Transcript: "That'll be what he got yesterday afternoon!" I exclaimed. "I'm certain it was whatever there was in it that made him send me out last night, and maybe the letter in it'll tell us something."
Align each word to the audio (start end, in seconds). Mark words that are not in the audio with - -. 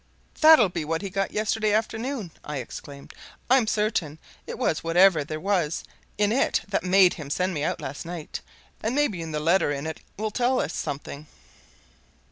"That'll 0.39 0.69
be 0.69 0.83
what 0.83 1.03
he 1.03 1.11
got 1.11 1.29
yesterday 1.29 1.71
afternoon!" 1.73 2.31
I 2.43 2.57
exclaimed. 2.57 3.13
"I'm 3.51 3.67
certain 3.67 4.17
it 4.47 4.57
was 4.57 4.83
whatever 4.83 5.23
there 5.23 5.39
was 5.39 5.83
in 6.17 6.31
it 6.31 6.61
that 6.69 6.83
made 6.83 7.13
him 7.13 7.29
send 7.29 7.53
me 7.53 7.63
out 7.63 7.79
last 7.79 8.03
night, 8.03 8.41
and 8.81 8.95
maybe 8.95 9.23
the 9.23 9.39
letter 9.39 9.71
in 9.71 9.85
it'll 9.85 10.31
tell 10.31 10.59
us 10.59 10.73
something." 10.73 11.27